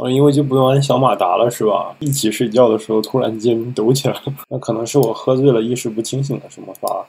[0.00, 1.94] 哦，因为就不用按小马达了，是吧？
[1.98, 4.14] 一起睡觉的时候突然间抖起来，
[4.48, 7.04] 那可能是我喝醉了，意识不清醒了，什么法？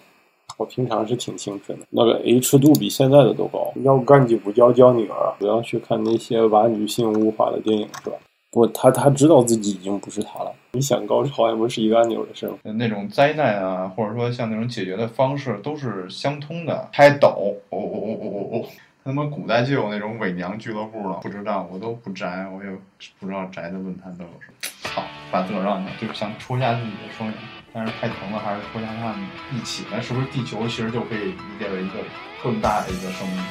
[0.58, 3.72] 我平常是挺清纯的，那个 H 度比现在的都高。
[3.84, 8.18] 要干就不教教女儿，不要去看那些把女性物化的电影，是吧？
[8.52, 10.52] 不，他他知道自己已经不是他了。
[10.72, 12.56] 你想高潮也不是一个按钮的事吗？
[12.64, 16.90] 那种灾难啊，或者说像那种解决的方式都是相通的。
[16.92, 18.66] 拍抖，哦哦哦哦哦！
[19.04, 22.70] 他妈古代就有那种伪娘俱乐部了，不知道我都不宅，我也
[23.20, 24.70] 不知道宅的论坛都有什么。
[24.82, 27.38] 操，把自个儿让下，就想戳一下自己的双眼。
[27.72, 29.86] 但是太疼了，还是拖下他们一起？
[29.92, 32.00] 那是不是地球其实就可以理解为一个
[32.44, 33.44] 更大的一个生命？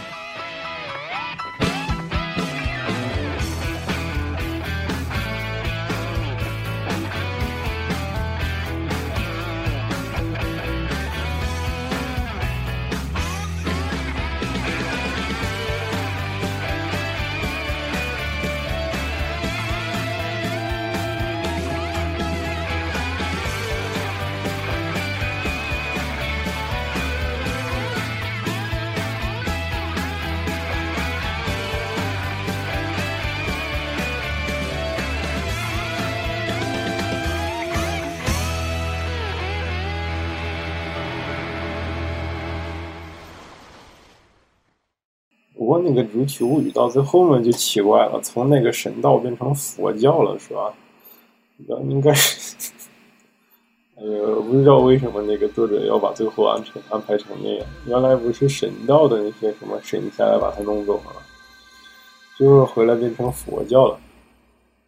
[45.68, 50.72] 过那个《如取物语》到最后面就奇怪了，从那个神道变成佛教了，是吧？
[51.88, 52.72] 应该是，
[53.96, 57.66] 呃，不知道为什么那个作者要把最后安成安排成那样。
[57.86, 61.12] 原来不是神道的那些什么神下来把他弄走了，
[62.38, 64.00] 就是回来变成佛教了，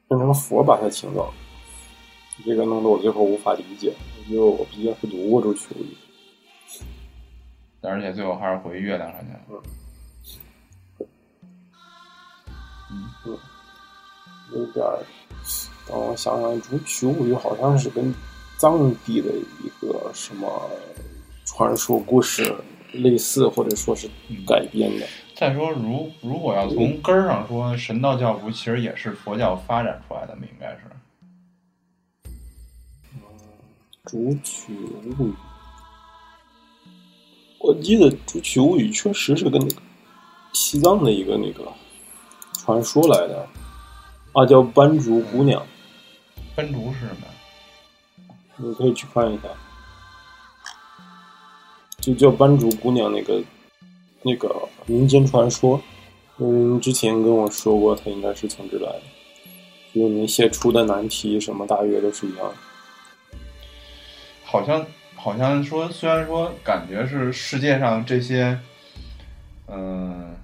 [0.08, 1.30] 变成佛把他请走。
[2.46, 3.92] 这个弄得我最后无法理解，
[4.30, 5.94] 因为我毕竟是读过《如取物语》，
[7.82, 9.40] 而且最后还是回月亮上去了。
[9.50, 9.60] 嗯，
[14.52, 14.98] 有点儿。
[15.86, 18.14] 等我想想，《竹取物语》好像是跟
[18.58, 19.28] 藏地的
[19.62, 20.70] 一个什么
[21.44, 22.54] 传说故事
[22.92, 24.08] 类似，或者说是
[24.46, 25.06] 改编的。
[25.34, 30.42] 再说，如如果要从根儿上说，神道教不其实也是佛教发展出来的吗？
[30.42, 30.80] 应该是。
[33.14, 33.20] 嗯，
[34.10, 35.32] 《竹取物语》，
[37.58, 39.80] 我记得《竹取物语》确实是跟那个
[40.52, 41.72] 西藏的一个那个。
[42.70, 43.48] 传说来的，
[44.32, 45.60] 啊，叫斑竹姑娘。
[46.54, 48.34] 斑竹是什么？
[48.58, 49.48] 你可以去看一下，
[52.00, 53.42] 就叫斑竹姑娘那个
[54.22, 55.80] 那个民间传说。
[56.38, 59.02] 嗯，之前跟我说过，他应该是从这来的。
[59.92, 62.52] 就那些出的难题什么，大约都是一样。
[64.44, 68.60] 好像好像说，虽然说感觉是世界上这些，
[69.66, 70.36] 嗯。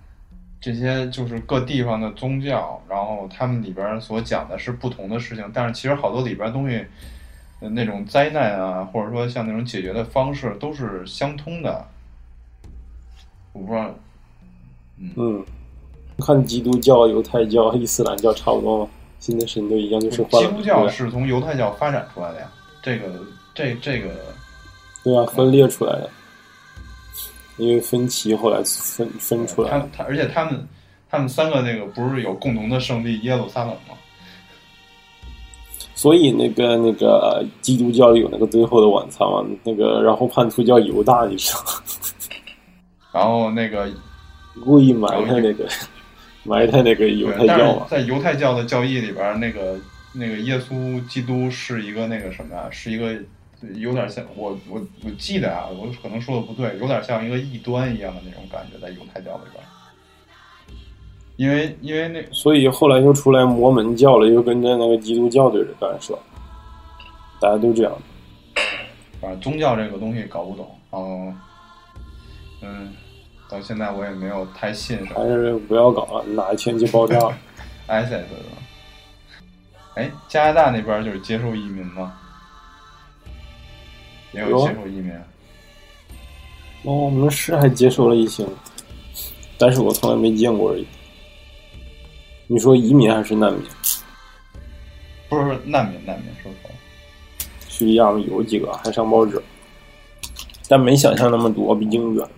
[0.60, 6.84] 这些就是各地方的宗教，然后他们里边所讲的是不同的事情，但是其实好多里边东西，
[7.60, 11.86] 那种灾难啊，或者说像那种解决的方式都是相通的。
[13.52, 13.94] 我不知道，
[15.16, 15.44] 嗯，
[16.18, 18.90] 看基督教、犹太教、伊斯兰教差不多吗？
[19.18, 22.52] 新的神都一样，就是基督教是从犹太教发展出来的呀，
[22.82, 23.08] 这个
[23.54, 24.10] 这这个，
[25.02, 26.10] 对啊，分裂出来的。
[27.58, 29.70] 因为分歧，后来分分出来。
[29.70, 30.68] 他他，而且他们
[31.10, 33.94] 他们三个那个不是有共同的圣地耶路撒冷吗？
[35.94, 41.60] 所以那个那个基督教有那个最后的晚餐嘛，那个然后叛徒叫犹大，你知道？
[43.18, 43.90] 然后那个
[44.62, 45.66] 故意埋汰那个
[46.44, 47.86] 埋汰那个犹太教嘛。
[47.88, 49.78] 在犹太教的教义里边，那个
[50.12, 52.68] 那个耶稣基督是一个那个什么呀？
[52.70, 53.18] 是一个。
[53.74, 59.64] 有点像我我我记得啊，我可能说的不对，有点像一个异端一样的那种感觉，在犹太教里边。
[61.36, 66.18] 因为因为那所以后来又出来摩门教了，又跟着那个基督教的人干，是吧？
[67.40, 67.92] 大家都这样。
[69.20, 71.32] 反正宗教这个东西搞不懂，然后
[72.62, 72.92] 嗯，
[73.50, 74.98] 到现在我也没有太信。
[75.06, 77.18] 还是不要搞了，哪一天就爆炸。
[77.88, 78.26] ISIS 的。
[79.94, 82.18] 哎，加拿大那边就是接受移民吗？
[84.36, 85.10] 也有接受移民，
[86.82, 88.46] 哦，我们是还接受了一些，
[89.56, 90.86] 但是我从来没见过而已。
[92.46, 93.62] 你说移民还是难民？
[95.30, 96.76] 不是难民，难民说错了。
[97.66, 99.42] 叙利亚有几个还上报纸，
[100.68, 102.28] 但没想象那么多，毕竟远。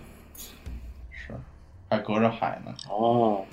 [1.11, 1.37] 是，
[1.89, 2.73] 还隔着海呢。
[2.89, 3.43] 哦，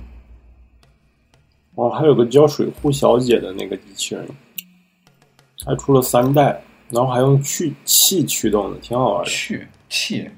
[1.74, 4.24] 哦，还有个叫水户小姐的那个机器人，
[5.64, 6.62] 还出了三代。
[6.90, 9.30] 然后还用去气驱动的，挺好玩的。
[9.30, 10.30] 去气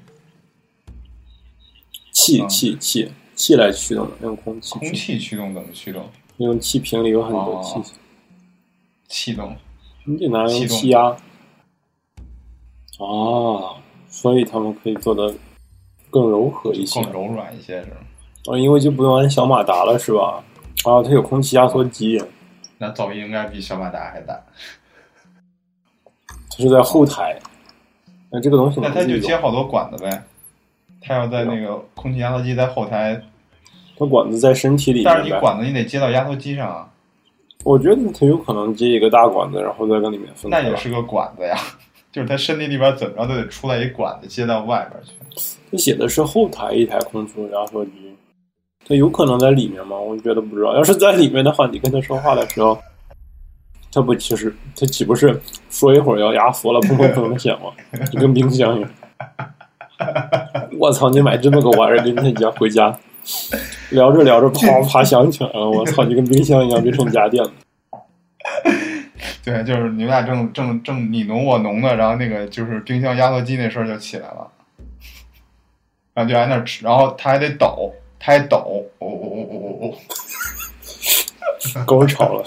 [2.11, 4.77] 气气气气来驱动的，用空气。
[4.79, 6.09] 空气驱动怎么驱动？
[6.37, 7.97] 用气瓶里有很多气体，
[9.07, 9.55] 气动。
[10.05, 11.09] 你得拿用气动气压。
[12.99, 13.77] 啊，
[14.09, 15.33] 所以他们可以做的
[16.09, 17.01] 更柔和一些。
[17.01, 17.97] 更柔软一些是吗？
[18.45, 20.43] 啊，因为就不用按小马达了，是吧？
[20.85, 22.21] 啊，它有空气压缩机，
[22.77, 24.41] 那噪音应该比小马达还大。
[26.59, 27.39] 它是在后台。
[28.29, 30.21] 那这个东西那他就接好多管子呗。
[31.01, 33.19] 他要在那个空气压缩机在后台，
[33.97, 35.39] 他管子在身体里但是你。
[35.39, 36.87] 管子你得接到压缩机上啊，
[37.63, 40.51] 我觉得它有可能接一个大管子，然后再跟里面分。
[40.51, 41.55] 那也是个管子呀。
[42.11, 45.13] 就是他身体里边怎么着都得出来一管子接到外边去。
[45.71, 47.91] 他写的是后台一台空气压缩机，
[48.85, 49.97] 他有可能在里面吗？
[49.97, 50.75] 我觉得不知道。
[50.75, 52.77] 要是在里面的话，你跟他说话的时候，
[53.91, 57.71] 它不其实它岂不是说一会儿要压缩了，砰砰砰的响吗？
[58.11, 58.89] 就跟冰箱一样。
[60.79, 61.09] 我操！
[61.09, 62.97] 你买这么个玩意儿，跟他家回家
[63.89, 65.69] 聊着聊着，啪啪响起来了。
[65.69, 66.05] 我操！
[66.05, 67.51] 就跟冰箱一样，变成家电了。
[69.43, 74.47] 对，就是你们俩正正正你侬我侬的，然后那个就是冰箱压缩机那事儿就起来了，
[76.13, 79.93] 然后就在那儿吃，然后他还得抖，他还抖，哦哦哦哦哦
[81.75, 82.43] 哦，高潮了。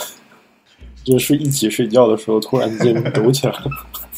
[1.05, 3.71] 就是一起睡觉的时候，突然间抖起来了。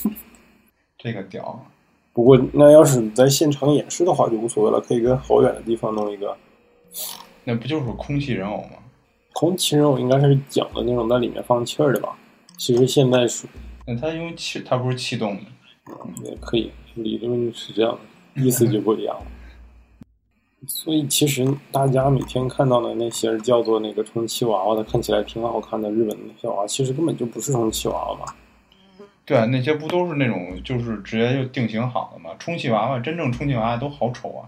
[0.99, 1.67] 这个屌，
[2.13, 6.37] 不过那要是在现场演示的话就无所谓了，可以跟好远的地方弄一个
[7.45, 8.79] 那不就是空气人偶吗？
[9.35, 12.17] 空气人偶，应该是讲的那种在里面放气儿的吧？
[12.57, 13.47] 其实现在是
[13.87, 15.43] 那它因为气，它不是气动的，
[16.25, 17.99] 也可以，理论是这样
[18.35, 19.27] 的，意思就不一样了。
[20.67, 28.37] 所以其实大家每天看到的那些叫做那个充气娃娃的，看起来挺好看的日本的那些娃娃，其实根本就不是充气娃娃吧？
[29.25, 32.31] 对啊，那些不都是那种就是直接就定型好的吗？
[32.39, 34.45] 充气娃娃，真正充气娃娃都好丑啊！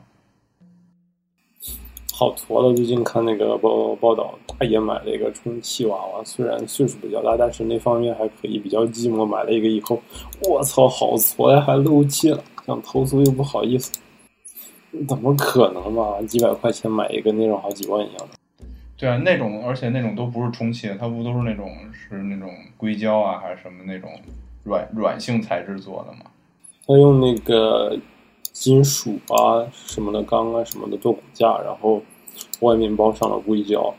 [2.12, 9.24] 好矬的，最近看那个报报道，大爷买了一个充气娃娃，虽然岁数比较大，但是那方面还可以，比较寂寞。
[9.24, 10.00] 买了一个以后，
[10.48, 13.92] 我操，好矬呀，还漏气了，想投诉又不好意思，
[15.08, 16.20] 怎么可能嘛？
[16.22, 18.64] 几百块钱买一个那种好几万一样的，
[18.96, 24.10] 对啊，那种而且那种都不是充气的，它不都是那种是那种硅胶啊，还是什么那种
[24.64, 26.30] 软软性材质做的吗？
[26.86, 27.98] 它用那个
[28.52, 32.00] 金属啊什么的钢啊什么的做骨架，然后
[32.60, 33.94] 外面包上了硅胶。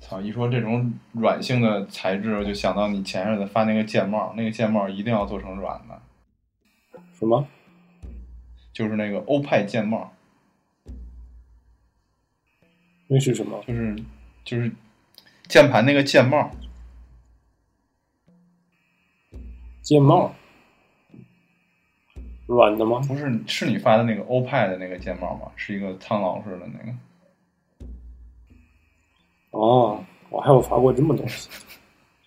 [0.00, 0.20] 操！
[0.20, 7.44] 一说这种软性的材质，我就想到你前阵子发那个键帽，那个键帽一定要做成软的，什么？
[8.76, 10.12] 就是那个欧派键帽，
[13.08, 13.64] 那是什么？
[13.66, 13.96] 就是
[14.44, 14.70] 就是
[15.48, 16.50] 键盘那个键帽，
[19.80, 20.34] 键帽？
[22.46, 23.00] 软的吗？
[23.08, 25.50] 不是是你发的那个欧派的那个键帽吗？
[25.56, 26.94] 是一个苍老师的那个。
[29.52, 31.48] 哦，我还有发过这么东西，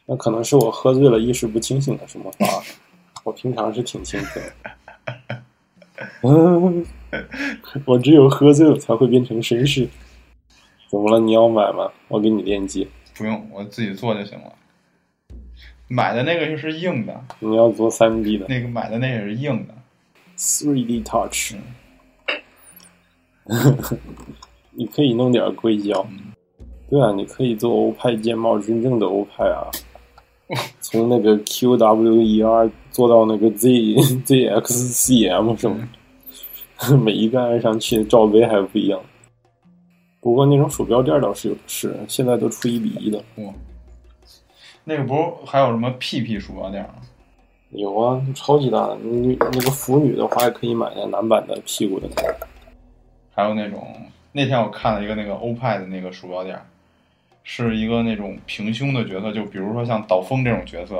[0.07, 2.63] 那可能是我喝醉了，意识不清醒的时候发的。
[3.23, 5.38] 我平常是挺清醒的。
[6.23, 6.85] 嗯，
[7.85, 9.87] 我只有喝醉了才会变成绅士。
[10.89, 11.19] 怎么了？
[11.19, 11.91] 你要买吗？
[12.07, 12.87] 我给你链接。
[13.17, 14.53] 不用，我自己做就行了。
[15.87, 19.73] 买的那个就是硬的，你要做三 D 的那个买的那也是硬的。
[20.37, 21.55] 3D Touch，
[24.71, 26.07] 你可以弄点硅胶。
[26.89, 29.67] 对啊，你可以做欧派键帽，真正的欧派啊，
[30.81, 33.69] 从那个 QWER 做到那个 Z
[34.25, 35.87] ZXCM 什么，
[36.97, 38.99] 每一个按上去罩杯还不一样。
[40.21, 43.17] 不过那种鼠标垫倒是有的是，现在都出一比一的。
[43.35, 43.53] 哇，
[44.83, 46.95] 那个不是还有什么 PP 鼠标垫吗？
[47.69, 48.95] 有啊，超级大的。
[48.95, 52.09] 女那个腐女的话，也可以买下男版的屁股的。
[53.31, 53.87] 还有那种
[54.31, 56.59] 那天我看了一个那个欧派的那个鼠标垫，
[57.51, 60.97] 是一个那种平胸的角色，就比如说像导风这种角色，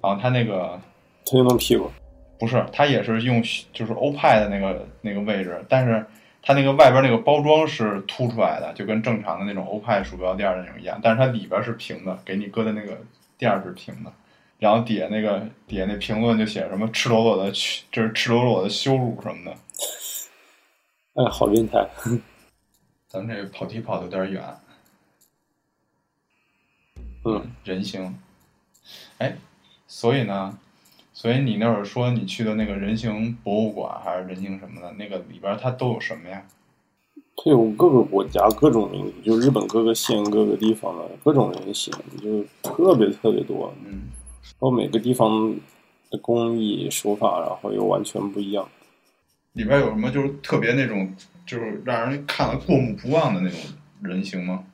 [0.00, 0.80] 然后他那个
[1.26, 1.90] 他就弄屁股。
[2.38, 6.06] 不是，他也是用就是欧派的那个那个位置，但是
[6.40, 12.96] 它那个外边那个包装是凸出来的，就跟正常的那种欧派鼠标垫那种一样，但是它里边是平的，给你搁的那个
[13.36, 14.12] 垫儿是平的，
[14.60, 19.56] 然后底下那个底下那评论就写什么赤裸裸的屈，这是赤裸裸的羞辱什么的。
[21.14, 21.84] 哎，好变态！
[23.10, 24.42] 咱们这个跑题跑的有点远。
[27.24, 28.14] 嗯，人形。
[29.18, 29.36] 哎，
[29.86, 30.58] 所以呢，
[31.12, 36.44] 所以你那会儿说你去的那个人形博物馆还是人形什么的，那个里边它都有什么呀？
[37.36, 43.72] 它有各个国家各种民族，就日本各个县各个地方的各种人形，就特别特别多。
[43.84, 43.90] 嗯，
[44.42, 45.54] 然后每个地方
[46.10, 48.68] 的工艺手法，然后又完全不一样。
[49.54, 51.14] 里边有什么就是特别那种，
[51.46, 53.58] 就是让人看了过目不忘的那种
[54.02, 54.64] 人形吗？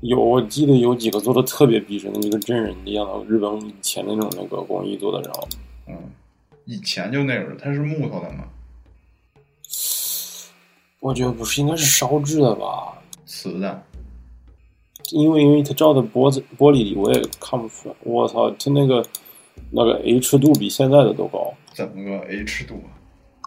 [0.00, 5.48] 有，我记得有几个做的特别逼真的，一个真人一样的日本以前那种那个工艺做的然后。
[5.88, 5.96] 嗯，
[6.64, 8.44] 以前就那种，它是木头的吗？
[11.00, 12.98] 我觉得不是，应该是烧制的吧？
[13.26, 13.82] 瓷的。
[15.10, 17.94] 因为因为它照的玻子玻璃里，我也看不出来。
[18.04, 19.04] 我操，它那个
[19.70, 21.52] 那个 H 度比现在的都高。
[21.74, 22.88] 怎么个 H 度啊？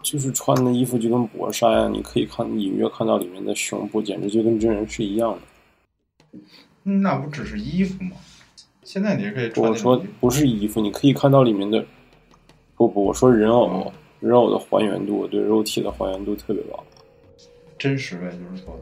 [0.04, 5.40] 就是穿的衣服就跟薄纱一样，你可以看隐约看到里面的胸部，简直就跟真人是一样的。
[6.84, 8.12] 那不只是衣服吗？
[8.84, 9.70] 现在你也可以穿。
[9.70, 11.84] 我说不是衣服，你可以看到里面的。
[12.76, 16.84] 不不，我说人偶，人偶的还原度，对肉体的还原度特别高。
[17.78, 18.82] 真实呗，就是说的。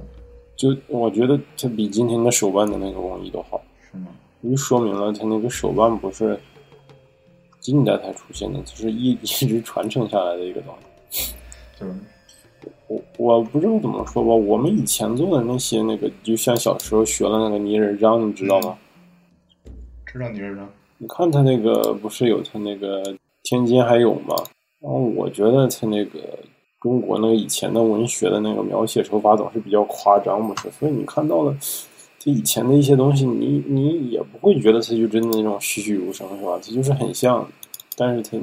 [0.56, 3.62] 就我觉得它比今天的手办的那个工艺都好。
[3.90, 4.08] 是吗？
[4.44, 6.40] 就说明了它那个手办不是
[7.60, 10.76] 近代才出现的，就是一 一直传承下来的一个东
[11.10, 11.34] 西。
[11.80, 11.94] 就是
[12.88, 18.78] 我我不知道怎么说吧，我们以前做的那些那个，就像小时候学了那个泥人张，你知道吗？
[20.06, 20.70] 知道泥人张。
[20.98, 23.04] 你看他那个不是有他那个
[23.44, 24.36] 天津还有吗？
[24.80, 26.20] 然后我觉得他那个。
[26.82, 30.70] 中国那个以前的文学的那个描写手法总是比较夸张，嘛是？
[30.70, 31.58] 所以你看到了
[32.20, 36.60] 这以前的一些东西，你你也不会觉得他就真的那种栩栩如生，是吧？
[36.62, 37.50] 他就是很像，
[37.98, 38.38] 但是他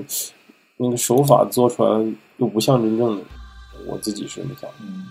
[0.76, 2.04] 那个手法做出来
[2.38, 3.22] 又不像真正的。
[3.86, 4.70] 我自己是这么想。
[4.80, 5.06] 嗯。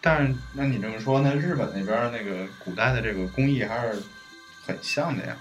[0.00, 4.00] 但是，那你这么说，那日本那边那个古代的这个工艺还是
[4.64, 5.36] 很像的呀？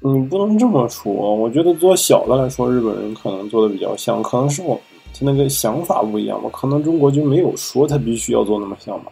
[0.00, 4.80] 你不能这么说，我觉得做小的来说，日本人可能做的比较像，可能是我。
[5.18, 6.50] 他那个想法不一样吧？
[6.52, 9.10] 可能中国就没有说他必须要做那么像吧。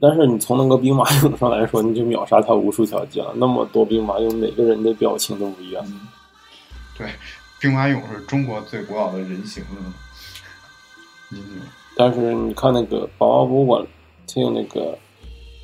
[0.00, 3.32] 但是你从那个兵马俑上来说，你就秒杀他无数条街了。
[3.36, 5.84] 那么多兵马俑，每个人的表情都不一样。
[6.98, 7.08] 对，
[7.60, 9.80] 兵马俑是中国最古老的人形的。
[11.34, 11.62] 嗯。
[11.96, 13.86] 但是你看那个宝宝博物馆，
[14.26, 14.96] 它有那个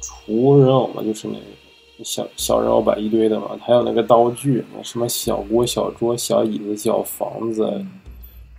[0.02, 3.50] 厨人偶嘛，就是那个小小人偶摆一堆的嘛。
[3.64, 7.84] 还有那个道具，什么小锅、小桌、小椅子、小房子。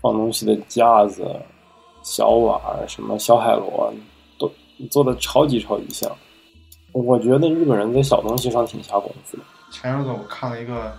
[0.01, 1.23] 放东西的架子、
[2.01, 3.93] 小碗、什么小海螺，
[4.39, 4.51] 都
[4.89, 6.11] 做的超级超级像。
[6.91, 9.43] 我觉得日本人在小东西上挺下功夫的。
[9.69, 10.91] 前日子我看了一个，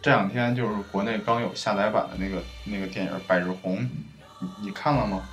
[0.00, 3.76] 这两天就是国内刚有下载版的那个那个电影《百日红》，
[4.38, 5.28] 你你看了吗？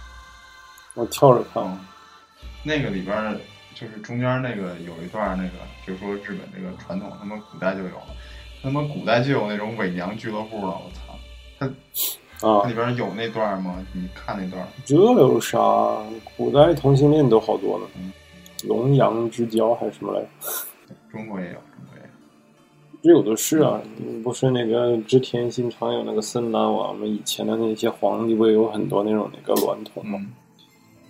[0.96, 1.64] 我跳着看。
[2.64, 3.40] 那个里边
[3.74, 5.52] 就是中间那个有一段那个，
[5.86, 8.16] 就说日本这个传统，他们古代就有了，
[8.62, 10.74] 他们古代就有那种伪娘俱乐部了。
[10.74, 11.18] 我操，
[11.60, 11.72] 他。
[12.42, 13.86] 啊，里边有那段吗？
[13.94, 14.68] 你看那段？
[14.84, 15.60] 这有啥？
[16.36, 17.86] 古代同性恋都好多呢。
[18.64, 20.28] 龙阳之交还是什么来着？
[21.12, 22.10] 中国也有，中国也有。
[23.04, 23.80] 这有的是啊，
[24.24, 27.06] 不是那个织田信长有那个森兰王吗？
[27.06, 30.20] 以前的那些皇帝不也有很多那种那个娈童吗？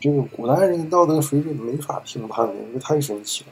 [0.01, 3.51] 这个古代人的道德水准没法评判的，这太神奇了。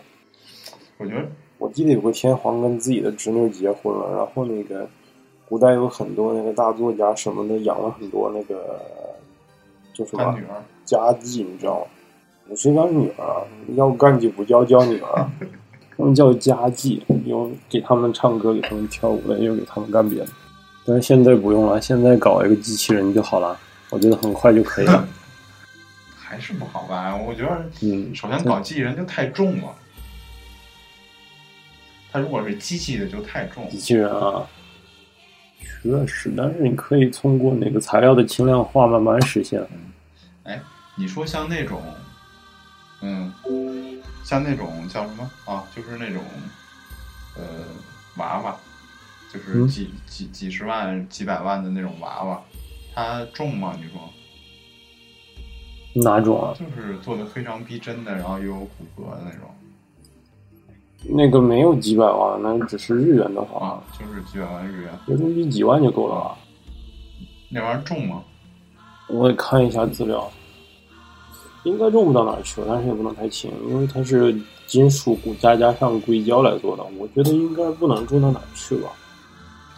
[0.98, 1.26] 我觉得，
[1.60, 4.86] 我记得有个天皇跟自己的侄女结婚了，然后那个。
[5.48, 8.80] 古代有很多那个大作家什么的，养了很多那个，
[9.96, 10.38] 就是嘛
[10.86, 12.56] 家妓，你知道吗？
[12.56, 13.44] 谁叫女儿？
[13.76, 15.28] 要干就不叫叫女儿，
[15.98, 20.28] 他们叫家妓，有给他们唱歌、给他们跳舞的，又给他们干别的。
[20.86, 25.04] 但是现在不用了，现在搞一个机器人就好了，我觉得很快就可以了。
[26.30, 27.16] 还是不好吧？
[27.16, 29.76] 我觉得，嗯，首先搞机器人就太重了。
[32.12, 33.68] 它如果是机器的就太重。
[33.68, 34.48] 机器人啊。
[35.82, 39.60] 确实，但是你可以通过那个材料的轻量化慢慢实现。
[40.44, 40.62] 哎，
[40.96, 41.82] 你说像那种，
[43.02, 43.34] 嗯，
[44.24, 45.64] 像那种叫什么啊？
[45.76, 46.24] 就是那种，
[47.38, 47.44] 呃，
[48.18, 48.56] 娃娃，
[49.34, 52.40] 就是几几几十万、几百万的那种娃娃，
[52.94, 53.74] 它重吗？
[53.82, 54.14] 你说？
[56.02, 56.54] 哪种啊？
[56.58, 59.50] 就是做的非常逼真的，然后又有骨骼的那种。
[61.08, 66.38] 那个没有几百万，那只是日元的话，就是几百万日元，人民币几万就够了吧？
[67.50, 68.22] 那玩意儿重吗？
[69.08, 70.30] 我得看一下资料，
[71.64, 74.38] 应该重不到哪儿去，但是也不能太轻，因为它是
[74.68, 78.90] 金属骨架加上硅胶来做的，我觉得应该不能重到哪儿去吧？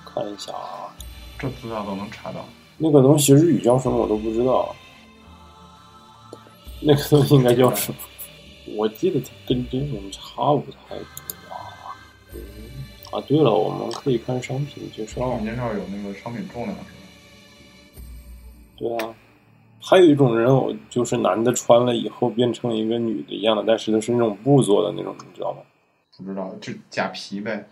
[0.04, 0.90] 看一下啊，
[1.38, 2.44] 这资料都能查到。
[2.78, 4.75] 那个东西日语叫什么我都不知道，
[6.83, 7.97] 那个东西应该叫什么？
[8.75, 11.05] 我记得它跟真人差不太多
[11.50, 11.93] 啊。
[13.11, 15.21] 啊，对了，我们可以看商品介绍。
[15.21, 16.88] 商品介绍有那个商品重量是吧？
[18.77, 19.13] 对啊，
[19.79, 25.59] 还有一种人偶，就是男的穿了以后变成一个女的一样的，但是它是那种布做的那种，你知道吗？
[26.17, 27.67] 不知道，就假皮呗。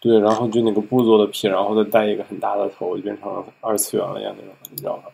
[0.00, 5.04] 对，然后就那个布做的皮，然后再戴一个很大的头，就变成二次元了一样那种，你知道吗？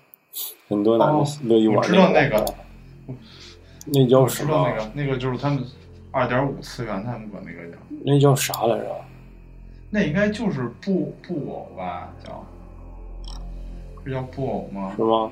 [0.69, 2.45] 很多男的乐意玩那个。
[3.87, 4.67] 那叫什么？
[4.67, 5.62] 那个，那个就是他们
[6.11, 8.87] 二点五次元，他们管那个叫，那叫啥来着？
[9.91, 12.12] 那应该就是布布偶吧？
[12.25, 12.45] 叫，
[14.05, 14.95] 是叫布偶吗？
[14.97, 15.31] 是吗？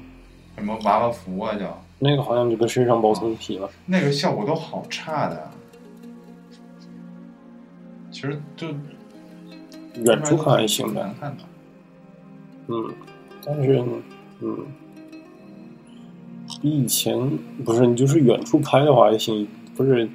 [0.56, 1.56] 什么娃娃服啊？
[1.58, 3.70] 叫那个好像就跟身上包层皮了。
[3.86, 5.50] 那个效果都好差的，
[8.10, 8.68] 其实就
[10.04, 11.14] 远处看还行呗难。
[11.18, 11.44] 看的。
[12.68, 12.94] 嗯，
[13.46, 13.82] 但是
[14.40, 14.66] 嗯，
[16.62, 17.18] 比以前
[17.64, 20.08] 不是你就是远处拍的话还行，不是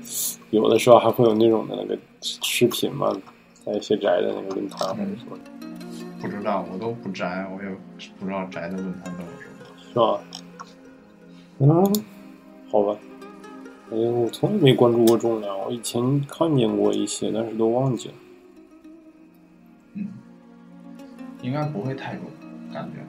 [0.51, 3.15] 有的时候还会有那种的那个视频嘛，
[3.65, 5.37] 在一些宅的那个论坛还是什么，
[6.21, 7.69] 不知道，我都不宅，我也
[8.17, 9.65] 不知道宅的论坛都有什么。
[9.91, 10.19] 是吧？
[11.59, 12.03] 嗯，
[12.71, 12.97] 好吧。
[13.91, 18.13] 哎呀，我从来没关注过重量，我以前看见过一些，但是都忘记了。
[19.93, 20.07] 嗯，
[21.41, 22.23] 应该不会太重，
[22.73, 22.99] 感觉。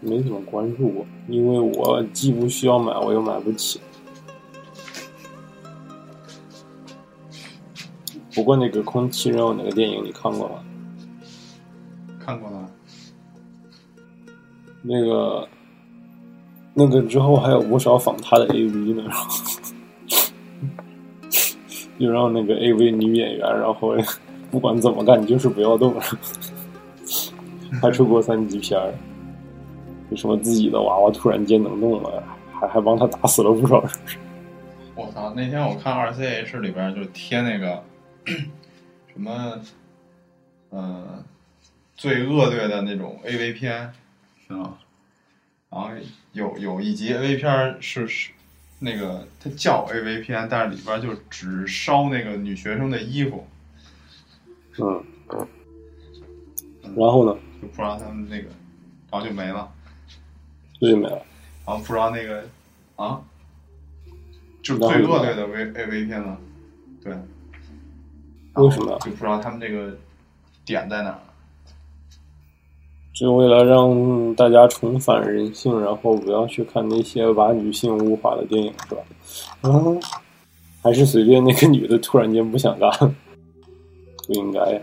[0.00, 3.80] 没怎么关注过，因为我既不需要买，我又买不起。
[8.34, 10.64] 不过那个空气人偶那个电影你看过吗？
[12.18, 12.70] 看过了，
[14.82, 15.48] 那个
[16.74, 19.28] 那个之后还有不少仿他的 AV 呢，然后
[21.98, 23.96] 就让那个 AV 女演员，然后
[24.50, 25.94] 不管怎么干，你就是不要动，
[27.82, 28.94] 还出过三级片儿，
[30.10, 33.90] 就什么自己的娃娃突然间能动了，还还帮他打死了不少人。
[34.94, 35.32] 我操！
[35.34, 37.82] 那天我看二 CH 里边就贴那个
[38.26, 39.60] 什么，
[40.70, 41.24] 呃，
[41.96, 43.92] 最恶劣的那种 AV 片，
[44.46, 44.76] 是吧？
[45.70, 45.88] 然后
[46.32, 48.32] 有有一集 AV 片是是
[48.80, 53.46] 那个它叫 AV 片，但是里边就只烧那个女学生的衣服，
[54.78, 55.48] 嗯嗯。
[56.96, 57.38] 然后呢？
[57.62, 58.48] 就不知道他们那个，
[59.10, 59.70] 然后就没了，
[60.80, 61.22] 这就没了。
[61.66, 62.42] 然后不知道那个
[62.96, 63.20] 啊，
[64.62, 66.38] 就是最恶劣的 V AV 片了，
[67.04, 67.12] 对。
[68.54, 68.98] 为什么？
[69.00, 69.96] 就不知道他们这个
[70.64, 71.20] 点在哪儿。
[73.12, 79.02] 是为了让大家重返人性，然后不要去看那些把女性物化的电影，是吧？
[79.62, 80.00] 嗯，
[80.82, 82.90] 还是随便那个女的突然间不想干，
[84.26, 84.80] 不应该呀。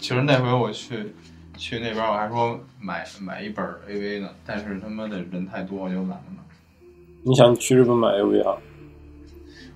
[0.00, 1.14] 其实那回我去
[1.56, 6.42] 去那边，我还说买买一本 AV 呢，但是他妈的人太多，我就懒得买。
[7.22, 8.58] 你想去日本买 AV 啊？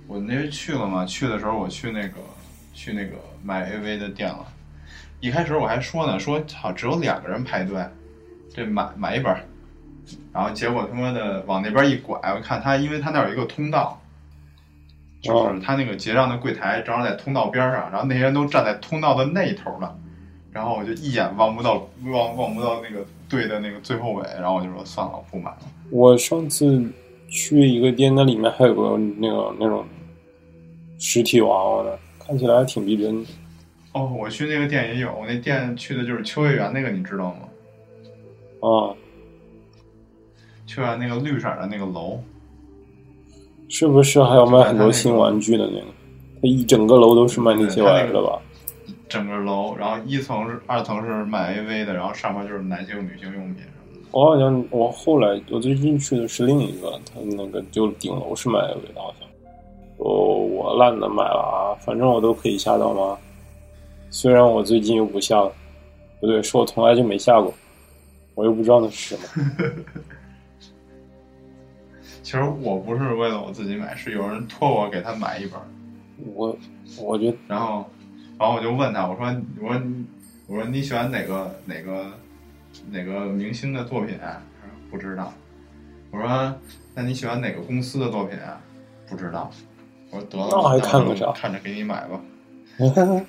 [0.07, 2.15] 我那回去了嘛，去的时候我去那个
[2.75, 4.47] 去那个买 AV 的店了。
[5.21, 7.85] 一开始我还说呢，说好，只有两个人排队，
[8.55, 9.45] 这买买一本儿，
[10.33, 14.01] 然后结果他妈的往那边一拐，我看他，因为他那儿有一个通道，
[15.21, 19.99] 就是他那个结账的柜台正好在通道边上，然后那些人都站在通道的那头了，
[20.53, 25.59] 然后我就一眼望不到望望不到那个队的那个最后尾，然后我就说算了，我不买了。
[25.91, 26.91] 我上次
[27.29, 29.85] 去一个店，那里面还有个那个那种
[30.99, 33.31] 实体娃娃的，看起来还挺逼真的。
[33.93, 37.49] 哦，我去那个店也有，我那店去的就是秋叶原那个，你知道吗？
[38.61, 38.95] 啊，
[40.67, 42.21] 秋叶原那个绿色的那个楼，
[43.69, 45.87] 是不是还有卖很多新玩具的那个？
[46.41, 48.41] 它一整个楼都是卖那些玩意儿的吧？
[49.09, 54.09] 整个楼，然后一层是二层是卖 AV 的，然后上面就是男性、女性用品什么的。
[54.13, 59.29] 我好像我后来我最近去的是另一个，他那个就顶楼是卖 AV 的，好像。
[59.99, 63.19] 哦我懒得买了啊，反正我都可以下到吗？
[64.11, 65.53] 虽然我最近又不下了，
[66.21, 67.53] 不对，是我从来就没下过，
[68.35, 69.23] 我又不知道那是什么。
[72.23, 75.59] 其实我不是为了我自己买，是有人托我给他买一本。
[76.35, 76.57] 我
[77.01, 77.85] 我觉得，然后，
[78.39, 79.27] 然后我就问他，我说，
[79.61, 79.83] 我说，
[80.47, 82.07] 我说你喜欢哪个哪个
[82.91, 84.17] 哪个明星的作品？
[84.21, 85.33] 他说不知道。
[86.11, 86.55] 我说，
[86.95, 88.39] 那你喜欢哪个公司的作品？
[88.39, 88.61] 啊
[89.11, 89.51] 不知道。
[90.11, 91.33] 我说得了，那还看个啥？
[91.33, 92.21] 看着给你买吧。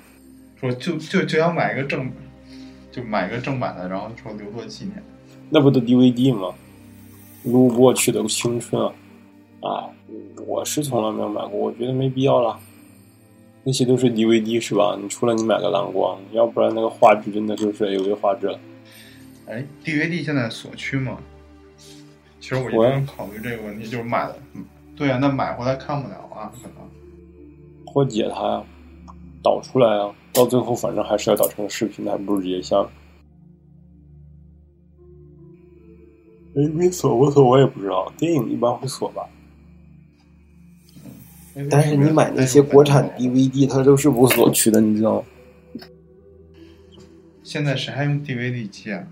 [0.60, 2.10] 说就就就想买一个正，
[2.92, 5.02] 就买个正版的，然后说留作纪念。
[5.48, 6.54] 那不都 DVD 吗？
[7.44, 8.92] 撸过去的青春啊！
[9.62, 9.88] 啊，
[10.46, 12.58] 我是从来没有买过，我觉得没必要了。
[13.62, 14.98] 那些都是 DVD 是吧？
[15.00, 18.58] 你除了你买个蓝光，要不然那个画质真的就是 AV 画质了。
[19.46, 21.18] 哎，DVD 现在锁区吗？
[22.40, 24.34] 其实我一直考虑这个问题，就是买了，
[24.96, 26.76] 对啊，那买回来看不了啊，可能。
[27.86, 28.64] 或解它呀，
[29.42, 30.14] 导出来啊。
[30.32, 32.76] 到最后，反正还是要导成视频的，还不如直接下。
[36.54, 39.28] AV 锁不锁我也不知道，电影一般会锁吧。
[41.70, 45.26] 但是你买那些国产 DVD，它都是无锁区的，你知道吗？
[47.42, 49.02] 现在谁还用 DVD 机啊？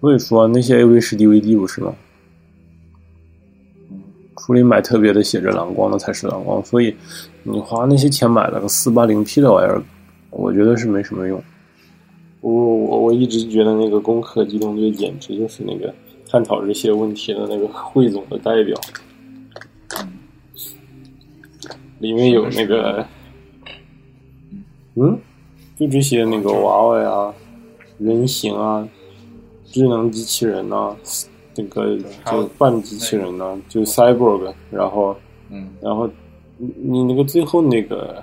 [0.00, 1.94] 所以说那些 AV 是 DVD 不是吗？
[4.38, 6.94] 除非买特别的写着蓝光的才是蓝光，所以
[7.42, 9.82] 你花那些钱买了个四八零 P 的玩意儿，
[10.30, 11.42] 我觉得是没什么用。
[12.40, 15.92] 我我我一直觉得那个《攻壳机动队》简直就是那个
[16.28, 18.76] 探讨这些问题的那个汇总的代表。
[21.98, 23.06] 里面有那个，
[24.96, 25.18] 嗯，
[25.78, 27.34] 就这些那个娃娃呀、
[27.98, 28.86] 人形啊、
[29.64, 30.94] 智能机器人呐、
[31.54, 35.16] 这个就半机器人呐、就 cyborg，然后，
[35.50, 36.08] 嗯，然后
[36.58, 38.22] 你你那个最后那个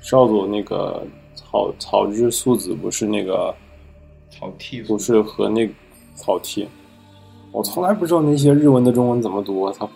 [0.00, 1.02] 少佐那个
[1.34, 3.54] 草草之素子不是那个
[4.30, 5.68] 草剃不是和那
[6.14, 6.66] 草剃，
[7.52, 9.88] 我从来不知道那些日文的中文怎么读，我操！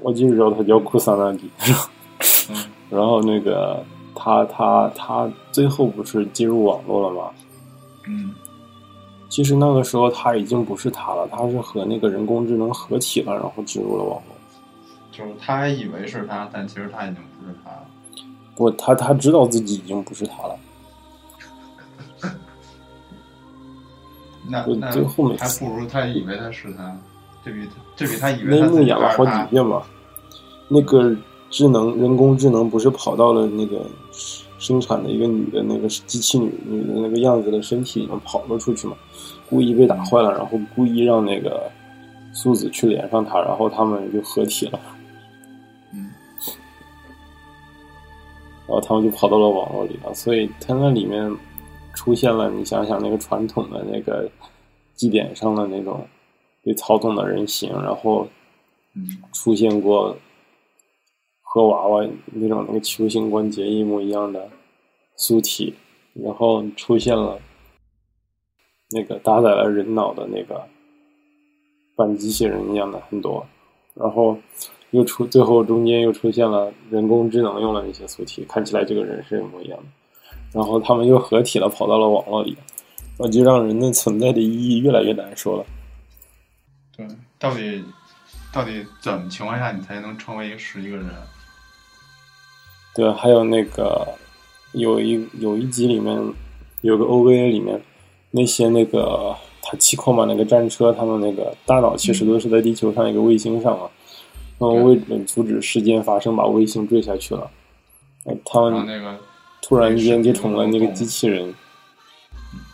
[0.00, 1.50] 我就知道他叫库萨拉迪，
[2.50, 2.56] 嗯
[2.90, 7.30] 然后那个他他他最后不是进入网络了吗？
[8.06, 8.34] 嗯
[9.28, 14.34] 其实那个时候他已经不是他了，他是和那个人工智能合体了，然后进入了网络。
[15.12, 17.86] 就是他还以为是他，但其实他已经不是他了。
[18.56, 20.56] 不，他他知道自己已经不是他了。
[24.48, 26.96] 那那最后面还不如他以为他是他，
[27.48, 29.82] 这比他这比他以为那幕他自己演了好几遍嘛。
[30.68, 31.16] 那个
[31.48, 33.86] 智能人工智能不是跑到了那个
[34.58, 38.94] 生产的一个女的那个机器女女的那个样子的身体里面跑了出去嘛，
[39.48, 41.70] 故意被打坏了，然后故意让那个
[42.34, 44.78] 素子去连上他，然后他们就合体了，
[45.94, 46.10] 嗯
[48.66, 51.34] 然后他们就跑到了网络里了，所以他那里面
[51.94, 54.28] 出现了，你想想那个传统的那个
[54.94, 56.06] 祭典上的那种
[56.68, 58.28] 被操纵的人形，然后
[58.94, 59.02] 嗯
[59.32, 60.14] 出现过
[61.40, 64.46] 和娃娃那种那个球形关节一模一样的
[65.16, 65.72] 素体，
[66.12, 67.40] 然后出现了
[68.90, 70.62] 那个搭载了人脑的那个
[71.96, 73.46] 半机器人一样的很多，
[73.94, 74.36] 然后
[74.90, 79.86] 又出最后中间又出现了人工智能用的那些素体，看起来这个人是一模一样的，
[80.52, 82.54] 然后他们又合体了，跑到了网络里，
[83.18, 85.64] 那就让人的存在的意义越来越难说了。
[86.98, 87.06] 对，
[87.38, 87.84] 到底
[88.52, 91.06] 到底怎么情况下你才能成为十一个人？
[92.92, 94.04] 对，还有那个
[94.72, 96.34] 有一有一集里面
[96.80, 97.80] 有个 OVA 里面
[98.32, 99.32] 那些那个
[99.62, 103.88] 他气矿嘛那个战车，他们那个大脑其实都是在地球上一个卫星上嘛，
[104.58, 107.48] 然后为了阻止事件发生，把卫星坠下去了，
[108.24, 109.16] 呃他们那个
[109.62, 111.54] 突然间就成了那个机器人，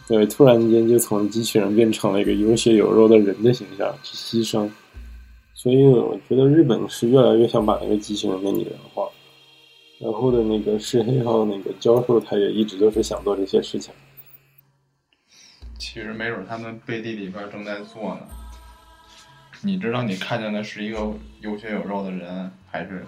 [0.06, 4.70] 对，突然间就从机器人变成了一个有血有肉的人的形象去牺牲，
[5.54, 9.08] 所以我觉得日本是越来越想把那个机器人给拟人化。
[9.98, 13.94] 然后的那个是黑号那个教授，他也一直都是想做这些事情。
[15.78, 18.20] 其实没准他们背地里边正在做呢。
[19.62, 20.98] 你知道你看见的是一个
[21.40, 23.06] 有血有肉的人，还是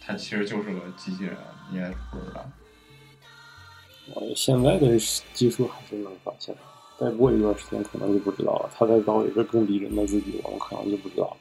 [0.00, 1.34] 他其实就是个机器人？
[1.72, 2.48] 你也不知道。
[4.14, 4.96] 呃，现在的
[5.34, 6.60] 技术还是能发现的，
[6.98, 8.70] 再过一段时间可能就不知道了。
[8.76, 11.36] 他再搞一个更逼真的自己，我们可能就不知道了。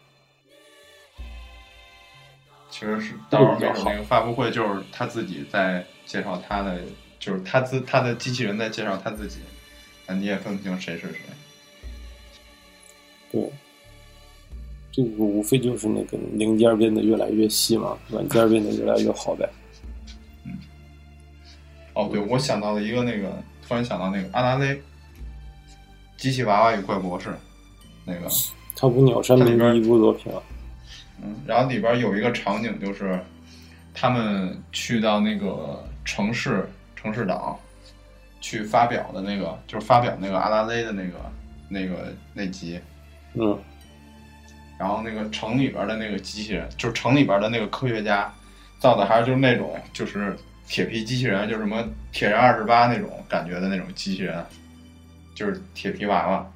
[2.71, 6.81] 其实是到时候那个发布会就是他自己在介绍他的，
[7.19, 9.37] 就是他自他的机器人在介绍他自己，
[10.07, 11.19] 那你也分不清谁是谁。
[13.31, 13.49] 对，
[14.91, 19.47] 这个无非就是那个零件变得越来越细嘛，软件变得越来越好呗。
[21.95, 23.31] 哦，对，我想到了一个那个，
[23.67, 24.79] 突然想到那个阿拉蕾，
[26.17, 27.33] 机器娃娃与怪博士，
[28.05, 28.27] 那个，
[28.75, 30.41] 他不鸟山明第一部作品啊。
[31.23, 33.17] 嗯，然后里边有一个场景就是，
[33.93, 37.57] 他们去到那个城市城市岛，
[38.41, 41.13] 去发表的那个，就是发表那个阿拉蕾的那个
[41.69, 42.79] 那个那集，
[43.33, 43.57] 嗯
[44.77, 48.29] 然后那个城里边的那个机器人，就是城里边的那个科学家
[48.77, 54.43] 造的，还是就是那种就是铁皮机器人，就是什么铁人二十八那种感觉的那种机器人，
[55.33, 56.51] 就是铁皮娃娃。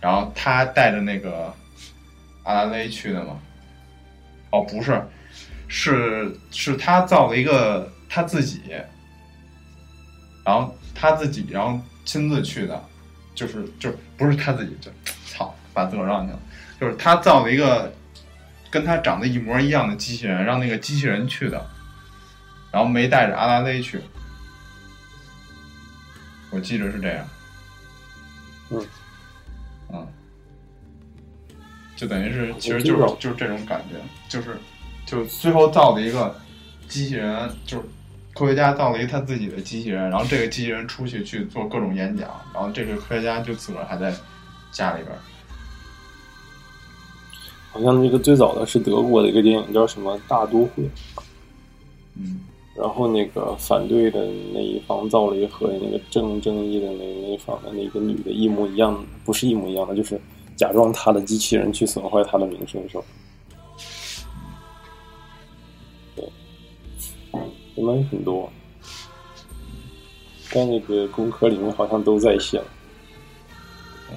[0.00, 1.54] 然后他带着那个
[2.42, 3.38] 阿拉蕾去的嘛？
[4.50, 5.00] 哦，不是，
[5.68, 8.60] 是是他造了一个他自己，
[10.44, 12.84] 然后他自己，然后亲自去的，
[13.34, 14.90] 就是就不是他自己，就
[15.24, 16.38] 操，把自个儿让去了。
[16.80, 17.92] 就是他造了一个
[18.70, 21.64] 跟他长得一模一样的机器人，让那个机器人去的，
[22.72, 24.00] 然后没带着阿拉蕾去，
[26.50, 27.28] 我记得是这样。
[28.70, 28.86] 嗯
[29.92, 30.06] 嗯，
[31.94, 33.96] 就等于是，其实就是就是这种感觉，
[34.28, 34.56] 就是
[35.04, 36.34] 就最后造了一个
[36.88, 37.84] 机器人，就是
[38.32, 44.10] 科学家造了一个他自己的机器人，然后这个机器人出去去做各种演讲，然后这个科学家就自个儿还在
[44.70, 45.18] 家里边儿。
[47.70, 50.82] 好像那个最早的是德国的一个电影，叫什么《大都会》。
[52.14, 52.40] 嗯，
[52.74, 60.18] 然后那个反对的那一方造了一和那个正正义的那那一方的那个女的一模一样，不是一模一样的，就是
[60.56, 63.04] 假装他的机器人去损坏他的名声，是吧？
[66.16, 66.24] 对，
[67.74, 68.50] 人们很多，
[70.50, 72.62] 在那个工科里面好像都在线。
[74.10, 74.16] 嗯，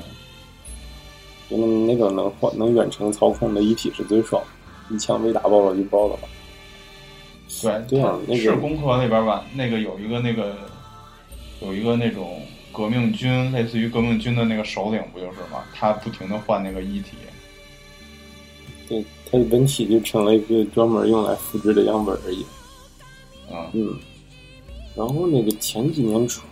[1.50, 1.58] 那
[1.94, 4.42] 那个能换能远程操控的一体是最爽，
[4.90, 6.28] 一枪被打爆了就爆了吧。
[7.88, 9.46] 对，对啊，那个是工科那边吧？
[9.54, 10.56] 那个有一个那个
[11.62, 15.64] 有一个那种革命军，类似于革命军的那个首领，不就是吗？
[15.74, 17.12] 他不停的换那个一体。
[18.88, 22.46] 对，它本体就成了一个专门用来复制的样本而已。
[23.52, 24.00] 嗯嗯，
[24.96, 26.44] 然后那个前几年出，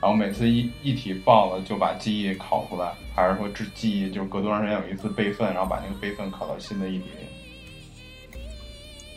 [0.00, 8.38] 然后每次一一体爆了，就把记忆拷出来，还是说这记忆就是隔多长时间有一次备份，然后把那个备份拷到新的一体里？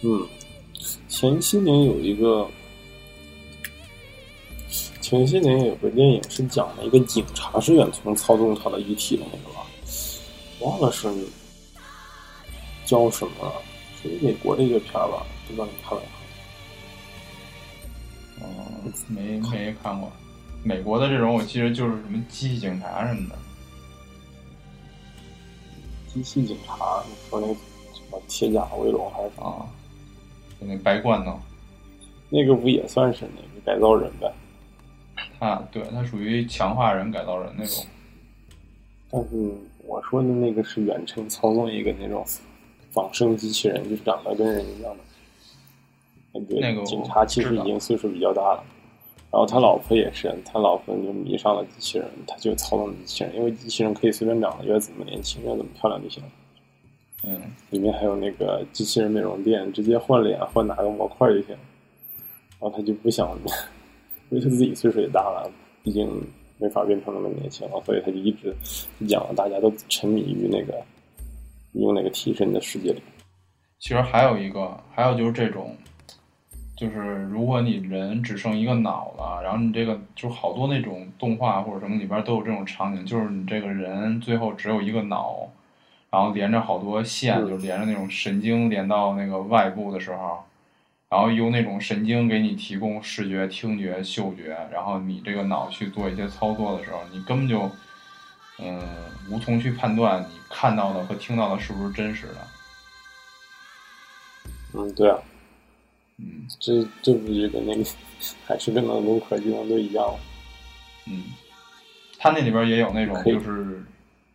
[0.04, 0.28] 嗯，
[1.08, 2.47] 前些年有一个，
[5.02, 9.65] 前些年有个电影是讲了一个警察是远程操纵他的遗体的那个吧，
[10.60, 11.08] 忘了是
[12.86, 13.54] 叫什么了，
[14.02, 16.04] 是美国的一个片儿吧，不知道你看没
[18.39, 18.47] 看？
[18.47, 20.12] 嗯，没没看过。
[20.63, 23.38] 美国的这种，我记得就是什么机器警察什么的。
[26.13, 29.43] 机器警察，你说那什么铁甲威龙还是啥？
[30.60, 31.39] 那白罐头，
[32.30, 34.34] 那个不也算是那个改造人呗？
[35.39, 37.86] 啊对他属于强化人、改造人那种。
[39.10, 39.54] 但是
[39.86, 42.26] 我说的那个是远程操纵一个那种
[42.91, 45.04] 仿生机器人，就是长得跟人一样的。
[46.60, 48.63] 那个警察其实已经岁数比较大了，
[49.32, 56.30] 然后他老婆也是，他老婆就迷上了机器人，他就操纵机器人，因为机器人可以随便长得，越怎么年轻越怎么漂亮就行了。
[57.23, 61.49] 嗯，里面还有那个机器人美容店，直接换脸换哪个模块就行。
[62.60, 63.30] 然后他就不想，
[64.30, 65.51] 因为他自己岁数也大了，
[65.84, 66.10] 毕竟
[66.58, 68.56] 没法变成那么年轻了，所以他就一直
[69.08, 70.84] 讲大家都沉迷于那个
[71.73, 73.01] 用那个替身的世界里。
[73.80, 75.75] 其实还有一个，还有就是这种。
[76.75, 85.49] 就是如果你人只剩一个脑了，然后你这个就好多那种动画或者什么里边都有这种场景，就是你这个人最后只有一个脑，
[86.10, 90.43] 然后连着好多线，就连着那种神经连到那个外部的时候，
[91.10, 97.70] 然后由那种神经给你提供视觉、听觉、嗅觉，然后你这个脑去做一些操作的时候，你根本就
[98.60, 98.80] 嗯
[99.30, 102.48] 无从去判断你看到的和听到的是不是真实的。
[104.74, 105.17] 嗯，对啊。
[106.20, 107.84] 嗯，这这不就跟那个
[108.46, 110.15] 还是跟那种科技都一样？
[111.06, 111.26] 嗯，
[112.17, 113.86] 他那里边也有那种就是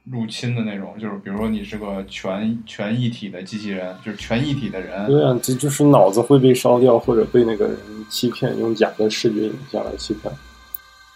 [0.04, 5.06] 入侵的那种，就是比如说你是个全全一体的机器人，就是全一体的人。
[5.06, 7.76] 对啊，这就是脑子会被烧掉，或者被那个人
[8.10, 10.32] 欺骗，用假的视觉影像来欺骗。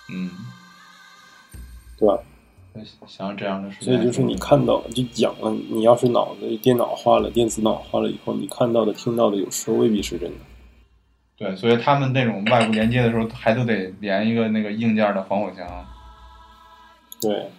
[0.09, 0.31] 嗯，
[1.99, 2.19] 对吧？
[3.07, 10.37] 像这样的事情，所以就是你看到就讲了，你要是脑子电脑化了、电子脑化了以后，你看到的、听到的，有时候未必是真的。
[11.39, 15.67] 对，所以他们那种外部连接的时候，还都得连一个那个硬件的防火墙。
[17.21, 17.51] 对，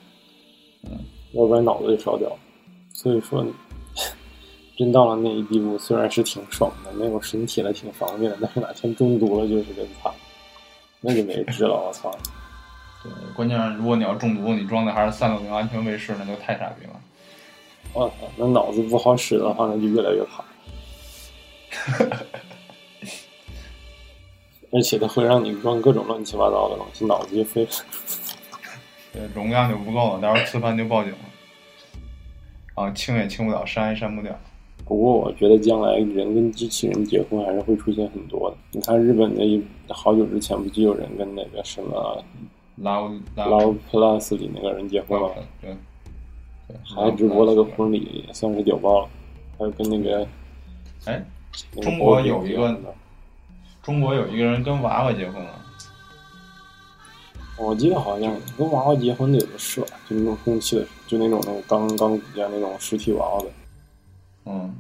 [0.84, 1.00] 嗯，
[1.34, 2.36] 要不然脑子就烧掉了。
[2.94, 3.46] 所以说，
[4.78, 10.12] 真到了那一地步，虽然是挺爽的，没有身体了，挺方便的，但是哪天中毒了就是真惨，
[11.02, 11.76] 那就没治了。
[11.76, 12.12] 我操！
[13.04, 17.00] 对，关键是如果你要中毒，你装的还是三六零安全卫士，那就太傻逼了。
[17.94, 20.44] 我操，那脑子不好使的话，那就越来越卡。
[24.72, 27.70] 而且它会让你装各种乱七八糟的东西，脑子就废了。
[29.18, 31.18] 对，容量就不够了，到时候磁盘就报警了。
[32.76, 34.32] 啊，清也清不了，删也删不掉。
[34.86, 38.58] 不过我觉得将来人跟机器人结婚还是会出现很多的。
[38.72, 42.24] 你看日本的一好久之前不就有人跟那个什么
[42.80, 45.32] ，Love Love Plus 里那个人结婚了？
[45.60, 45.76] 对，
[46.68, 49.10] 对，还直播了个婚礼，也算是屌爆了。
[49.58, 50.28] 还有跟那个，
[51.06, 51.26] 哎，
[51.82, 52.80] 中国有一个。
[53.82, 55.62] 中国有一个人跟娃娃结婚了，
[57.58, 59.88] 我记得好像跟娃娃结婚的有个是吧？
[60.08, 63.50] 就那种空气的，就那种那种钢钢骨架那种实体娃娃的。
[64.46, 64.76] 嗯，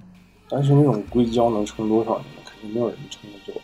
[0.47, 2.25] 但是那种硅胶能撑多少年？
[2.45, 3.59] 肯定没有人撑得久。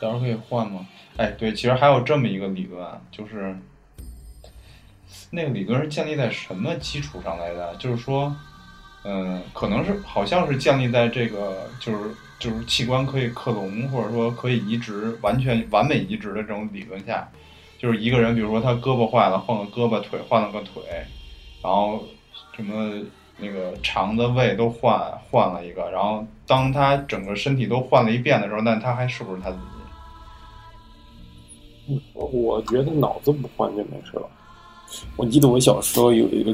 [0.00, 0.84] 到时候可以换吗？
[1.16, 3.56] 哎，对，其实还有这么一个理论，就是
[5.30, 7.76] 那个理论是建立在什么基础上来的？
[7.76, 8.34] 就是说，
[9.04, 11.98] 嗯，可能是好像是建立在这个就是。
[12.42, 17.28] 就是器官可以克隆，或者说可以移植，完全完美移植的这种理论下，
[17.78, 20.82] 就是一个人，比如说他胳膊坏了，换个胳膊；腿换了个腿，
[21.62, 22.02] 然后
[22.56, 23.00] 什么
[23.38, 25.00] 那个肠子、胃都换
[25.30, 29.56] 换了一个，然后当他整个身体都换了一遍的时候，那他还是不是他自
[31.86, 32.02] 己？
[32.12, 34.28] 我觉得脑子不换就没事了。
[35.16, 36.52] 我记得我小时候有一个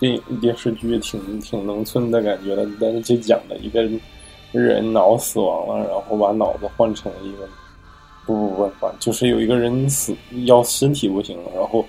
[0.00, 3.86] 电影电视剧，挺挺农村的感觉的，但是就讲的一个
[4.52, 7.48] 人脑死亡了，然后把脑子换成一个，
[8.24, 10.14] 不不不，就是有一个人死
[10.46, 11.84] 要身体不行了，然后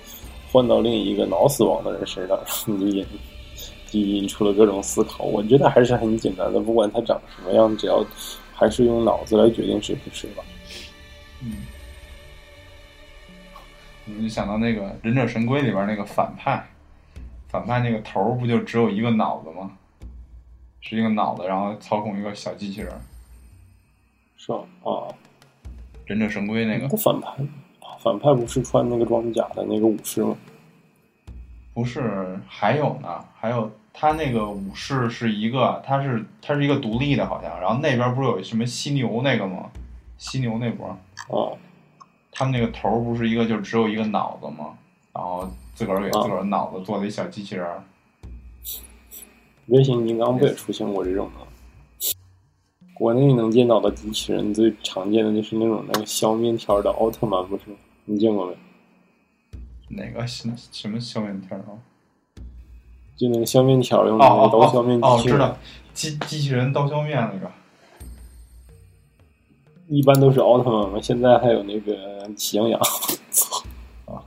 [0.50, 3.06] 换到另一个脑死亡的人身上， 然后就引
[3.90, 5.24] 就引出了各种思考。
[5.24, 8.04] 我觉得还是很简单的，不管他长什么样，只要
[8.52, 10.42] 还是用脑子来决定谁是谁吧。
[11.42, 11.52] 嗯。
[14.10, 16.66] 我就想到那个《忍者神龟》里边那个反派，
[17.48, 19.70] 反派那个头不就只有一个脑子吗？
[20.80, 22.92] 是一个脑子，然后操控一个小机器人。
[24.36, 25.08] 是啊，啊，
[26.06, 26.88] 忍者神龟那个。
[26.96, 27.32] 反派，
[28.00, 30.36] 反派不是穿那个装甲的那个武士吗？
[31.74, 37.60] 不是，还有呢，还有他那个武士是一个，他是他是一个独立的，好像。
[37.60, 39.70] 然后那边不是有什么犀牛那个吗？
[40.16, 40.96] 犀牛那波。
[41.28, 41.56] 哦。
[42.30, 44.78] 他们那个头不是一个，就只有一个脑子吗？
[45.12, 47.66] 然后自个儿给自个儿脑子做了一小机器人。
[49.68, 51.42] 变形金刚不也出现过这种吗？
[52.94, 57.64] 国内能见到的机器人最常见的就是那种那个削面条的奥特曼，不是？
[58.06, 58.56] 你见过没？
[59.90, 61.78] 哪个什什么削面条啊？
[63.16, 65.36] 就那个削面条用的那个刀削面机器人。
[65.36, 65.58] 哦，知道，
[65.94, 67.50] 机机器人刀削面那个。
[69.88, 72.80] 一般都是奥特曼嘛，现在还有那个喜羊羊，
[73.30, 73.62] 操
[74.06, 74.22] 啊！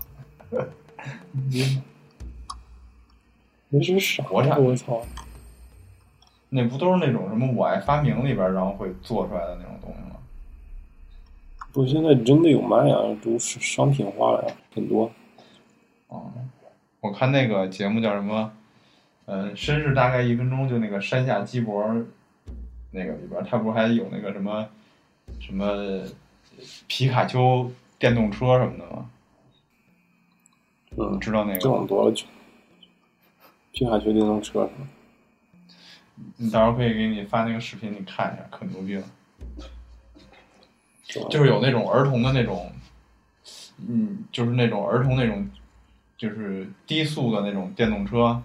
[3.69, 4.23] 那是啥？
[4.23, 4.63] 国产？
[4.63, 5.01] 我操！
[6.53, 10.17] 那不都是那种什么《我爱发明》里边然后会做出来的那种东西吗？
[11.71, 15.09] 不，现在真的有卖啊，都是商品化了呀，很多。
[16.09, 16.29] 哦，
[16.99, 18.51] 我看那个节目叫什么？
[19.25, 21.81] 呃，绅士大概一分钟，就那个山下基博
[22.91, 24.67] 那个里边，他不是还有那个什么？
[25.39, 26.03] 什么
[26.87, 29.09] 皮卡丘电动车什么的吗？
[30.97, 31.59] 嗯，知道那个。
[31.59, 32.25] 这种多了去。
[33.71, 34.89] 皮卡丘电动车是吗？
[36.38, 39.03] 你到时候可以给你发那个视频，你看一下，可牛逼了。
[41.29, 42.71] 就是有那种儿童的那种，
[43.88, 45.49] 嗯，就是那种儿童那种，
[46.17, 48.41] 就是低速的那种电动车，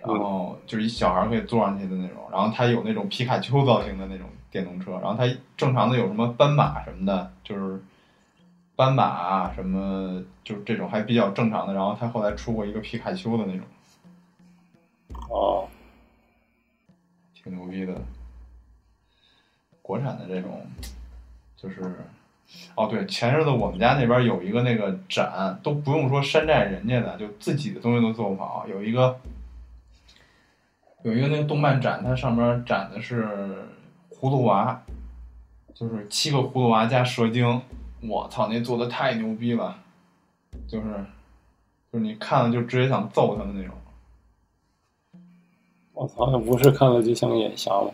[0.00, 4.28] 然后就是一小孩可以坐上去的那种，然后它有那种皮卡丘造型的那种。
[4.52, 5.24] 电动车，然后它
[5.56, 7.82] 正常的有什么斑马什么的，就是
[8.76, 11.72] 斑马啊什么，就是这种还比较正常的。
[11.72, 13.66] 然后它后来出过一个皮卡丘的那种，
[15.30, 15.66] 哦，
[17.42, 17.94] 挺牛逼的。
[19.80, 20.64] 国产的这种，
[21.56, 21.80] 就是，
[22.74, 28.66] 哦对，前日子我们家那边有一个那个展，都不用说山寨人家的，就自己的东西都做不好。
[28.68, 29.18] 有一个，
[31.02, 33.66] 有一个那个动漫展，它上面展的是。
[34.22, 34.80] 葫芦娃，
[35.74, 37.60] 就是七个葫芦娃加蛇精，
[38.02, 39.76] 我操，那做的太牛逼了，
[40.68, 40.86] 就是，
[41.92, 43.74] 就是你看了就直接想揍他的那种。
[45.94, 47.92] 我操，那不是看了就想眼瞎了？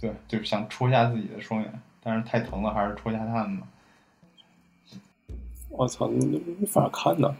[0.00, 3.66] 对，就想戳瞎自己的双眼，但是太疼了，还是戳瞎他们吧。
[5.70, 7.34] 我操，你没法看呐。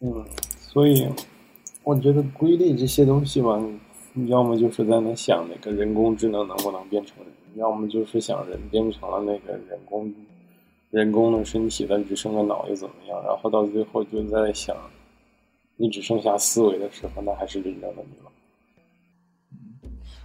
[0.00, 0.24] 嗯，
[0.58, 1.08] 所以
[1.84, 3.60] 我觉得规律这些东西吧。
[4.12, 10.12] 你要么就是在那想那个人工智能能不能变成人，要么就是想人变成了那个人工
[10.90, 13.22] 人工的身体，但只剩个脑又怎么样？
[13.24, 14.76] 然后到最后就在想，
[15.76, 18.29] 你只剩下思维的时候，那还是真正的你吗？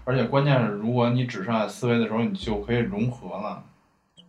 [0.05, 3.63] 而且关键是，如果你只剩下思维的时候，你就可以融合了，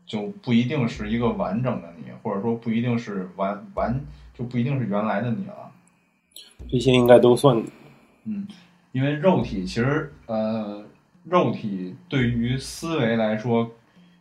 [0.05, 4.01] 就不一定是一个完整的你，或者说不一定是完完
[4.35, 5.71] 就不一定是原来的你了。
[6.69, 7.63] 这些应该都算，
[8.25, 8.49] 嗯。
[8.93, 10.83] 因为肉体其实，呃，
[11.25, 13.71] 肉体对于思维来说，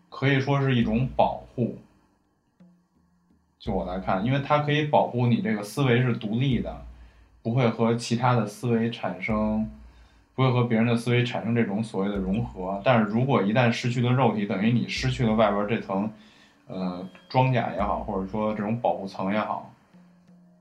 [0.09, 1.77] 可以说是一种保护。
[3.57, 6.85] 就我来看，因为它可以保护你这个思维是独立的，
[7.41, 9.71] 不会和其他的思维产生，
[10.35, 12.81] 不会和别人的思维产生这种所谓的融合。
[12.83, 16.09] 但是如果一旦失去了肉体，等于你失去了外边这层，
[16.67, 19.71] 呃，装甲也好，或者说这种保护层也好，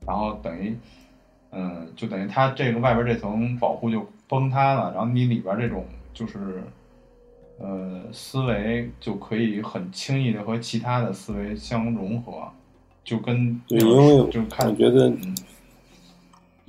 [0.07, 0.75] 然后等于。
[1.57, 6.61] 嗯，就等于它这个外边这层保护就崩塌了，然后你里边这种就是，
[7.59, 12.45] 呃，思维就可以很轻易的和其他的思维相融合，
[13.05, 15.09] 就跟对，因为就看我觉得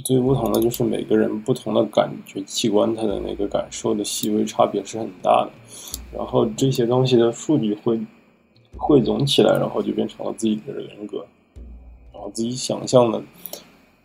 [0.04, 5.50] 最不同的就是每个人不同的感觉器官，它的那个感受的细微差别是很大的，
[6.16, 8.00] 然后这些东西的数据会
[8.76, 11.24] 汇总起来，然后就变成了自己的人格，
[12.12, 13.22] 然后自己想象的。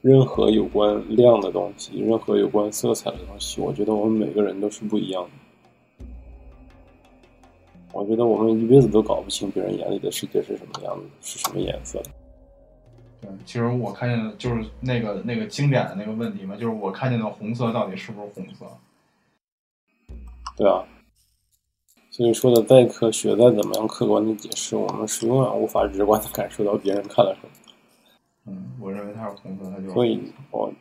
[0.03, 6.05] 任何有关亮的东西，任何有关色彩的东西，我觉得我们每个人都是不一样的。
[7.93, 12.09] 我觉得我们一辈子都搞不清别人眼里的世界是什么样子，是什么颜色的。
[13.41, 18.65] 对，其实我看见的就是那个那个经典的那个问题嘛，就是我看见的红色到底是不是红色？
[20.57, 20.83] 对啊，
[22.11, 27.49] 所以说的再科学，再怎么样客观的解释，我们是永远无法直观的感受到别人看了什么。
[28.47, 30.19] 嗯，我认为它是红色，它就所以，
[30.51, 30.71] 我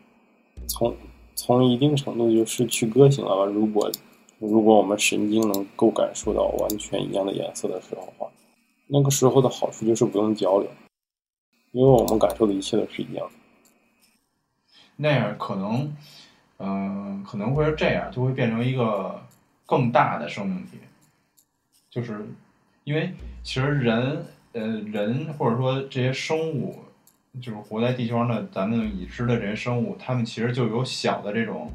[0.67, 0.95] 从
[1.35, 3.45] 从一定程度就失去个性了吧。
[3.45, 3.91] 如果
[4.39, 8.27] 如果我们神经能够感受到完全一样的颜色的时候的话，
[8.87, 10.69] 那个时候的好处就是不用交流，
[11.73, 13.33] 因为我们感受的一切都是一样的。
[14.97, 15.97] 那样可能，
[16.59, 19.23] 嗯、可能会是这样，就会变成一个
[19.65, 20.79] 更大的生命体，
[21.89, 22.27] 就是
[22.85, 26.81] 因为其实人，呃，人或者说这些生物，
[27.41, 31.71] 就是活在地球上的咱们已知的这些生物，它们其实就有小的这种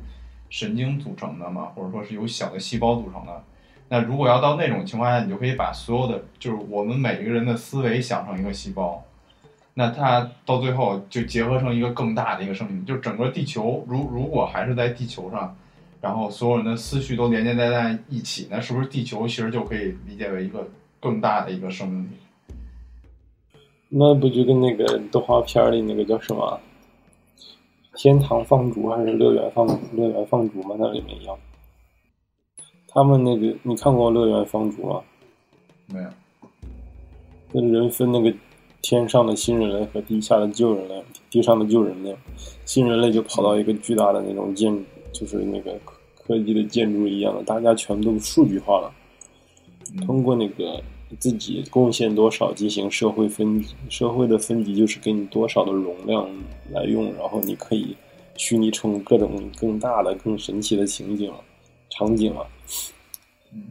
[0.50, 3.44] 神经组成的嘛，或者说是由小的细胞组成的。
[3.88, 9.04] 那如果要到那种情况下，你就可以把所有的，就是我们每一个人的思维想成一个细胞，
[9.78, 15.54] 那它到最后就结合成一个更大的一个生命体，就整个地球，如如果还是在地球上，
[16.00, 20.66] 然后所有人的思绪都连接在在一起，那是不是地球其实就可以理解为一个
[21.02, 22.16] 更大的一个生命体？
[23.90, 26.60] 那不就跟那个动画片里那个叫什么
[28.02, 30.76] 《天堂放逐》还是《乐园放乐园放逐》吗？
[30.80, 31.38] 那里面一样。
[32.88, 35.02] 他们那个你看过《乐园放逐》吗？
[35.88, 36.10] 没有，
[37.52, 38.34] 那人分那个
[38.88, 42.16] 天上的新人类和地下的旧人类，地上的旧人类，
[42.66, 48.94] 新人类就跑到一个巨大的那种建，就是那个科科技的建筑一样的，大家全部都数据化了，
[50.06, 50.80] 通过那个
[51.18, 56.30] 自己贡献多少进行社会分级，社会的分级就是给你多少的容量
[56.70, 57.98] 来用，然后你可以
[58.38, 61.34] 虚拟成各种更大的、更神奇的情景、
[61.90, 62.48] 场景了。
[63.52, 63.64] 嗯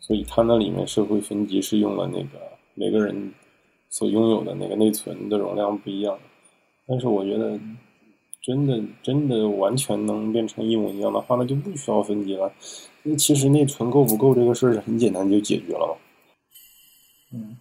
[0.00, 2.38] 所以它那里面社会分级是用了那个
[2.72, 3.34] 每个人
[3.90, 6.18] 所拥有的那个内存的容量不一样，
[6.86, 7.58] 但是我觉得
[8.42, 12.52] 真的真的完全能变成一模一样的话，那就不需要分级了。
[13.02, 15.94] 那其实内存够不够这个事儿很简单就解决了嘛。
[17.32, 17.56] 嗯，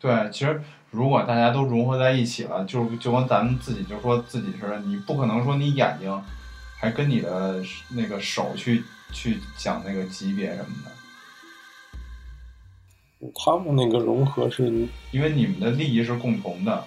[0.00, 6.22] 对，其实如果大家都融合在一起了，就就跟咱们自己就说自己似的，你不可能说你眼睛
[6.78, 7.62] 还跟你的
[7.94, 10.90] 那个手去去讲那个级别什么的，
[13.34, 14.66] 他们那个融合是
[15.10, 16.84] 因为你们的利益是共同的。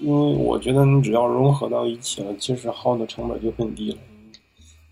[0.00, 3.98] 因为我觉得你只要融合到一起了，其实耗的成本就很低了，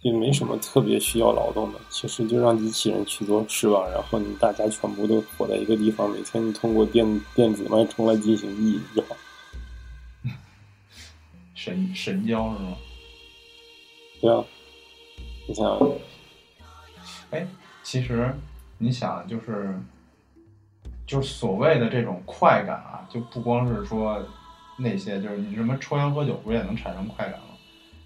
[0.02, 1.78] 也没什么特别需要劳动的。
[1.90, 9.16] 其实就让机器人去做事吧，然后你大家全部都活在一个地方，每天你通过电电子脉冲来进行意义就好。
[11.54, 12.76] 神神交是吗？
[14.20, 14.44] 对啊，
[15.46, 15.78] 你想，
[17.30, 17.46] 哎，
[17.90, 18.30] 其实
[18.76, 19.74] 你想，就是
[21.06, 24.22] 就是所谓的这种快感啊，就不光是说
[24.76, 27.56] 那些，就是你什么抽烟喝酒不是也能产生快感吗？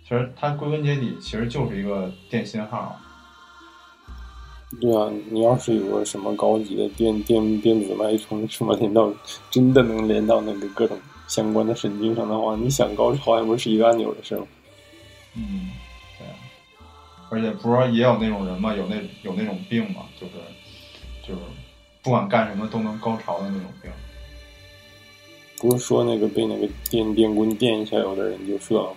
[0.04, 2.96] 其实它归根结底其实就是一个电信号。
[4.80, 9.12] 对啊，你要是有个什么高级的电电电子脉冲，什么连到
[9.50, 14.46] 真的能连到那个各种相关的神经上的话，你想高潮还不是一个按钮的事吗？
[15.34, 15.91] 嗯，对。
[17.32, 20.32] 而且不是说也有那种人嘛，有那有那种病嘛，就是
[21.26, 21.40] 就是
[22.02, 23.90] 不管干什么都能高潮的那种病。
[25.56, 28.94] 不是说那个被那个电电棍电一下，有的人就射了，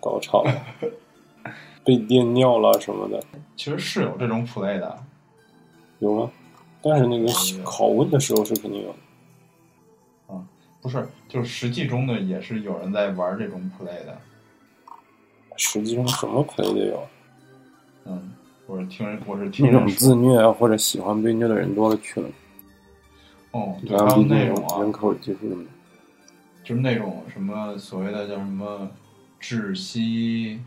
[0.00, 0.66] 高潮了，
[1.84, 3.22] 被电尿了什么的，
[3.54, 5.04] 其实是有这种 play 的，
[6.00, 6.32] 有吗？
[6.82, 7.28] 但是那个
[7.62, 8.96] 拷问的时候是肯定有的。
[10.82, 14.18] 不是，就是实际中的也是有人在玩这种 play 的。
[15.56, 17.06] 实际上什么 play 都有，
[18.06, 18.32] 嗯，
[18.66, 19.88] 我是听人，我是听那种。
[19.88, 22.28] 自虐啊或者喜欢被虐的人多了去了。
[23.52, 25.38] 哦，对，然还有后毕竟那种啊，人口基数
[26.62, 28.90] 就是那种什么所谓的叫什么
[29.40, 30.60] 窒息，